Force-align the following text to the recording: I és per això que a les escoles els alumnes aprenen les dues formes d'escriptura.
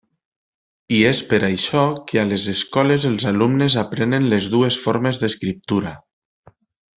I 0.99 1.01
és 1.09 1.19
per 1.33 1.39
això 1.47 1.83
que 2.11 2.21
a 2.21 2.23
les 2.29 2.47
escoles 2.53 3.05
els 3.11 3.27
alumnes 3.35 3.77
aprenen 3.85 4.27
les 4.33 4.49
dues 4.55 4.79
formes 4.87 5.21
d'escriptura. 5.25 5.95